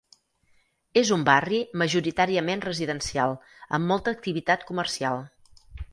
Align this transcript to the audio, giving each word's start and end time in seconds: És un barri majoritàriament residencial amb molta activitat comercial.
És 1.01 1.09
un 1.17 1.25
barri 1.27 1.59
majoritàriament 1.81 2.65
residencial 2.67 3.35
amb 3.79 3.93
molta 3.93 4.15
activitat 4.19 4.65
comercial. 4.71 5.25